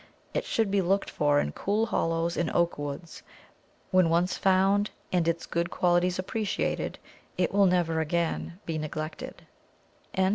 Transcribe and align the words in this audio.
It 0.33 0.45
should 0.45 0.71
be 0.71 0.81
looked 0.81 1.11
for 1.11 1.39
in 1.39 1.51
cool 1.51 1.85
hollows 1.85 2.35
in 2.35 2.49
oak 2.55 2.79
woods; 2.79 3.21
when 3.91 4.09
once 4.09 4.35
found 4.35 4.89
and 5.13 5.27
its 5.27 5.45
good 5.45 5.69
qualities 5.69 6.17
appreciated, 6.17 6.97
it 7.37 7.53
will 7.53 7.67
never 7.67 7.99
again 7.99 8.59
be 8.65 8.79
neglected. 8.79 9.45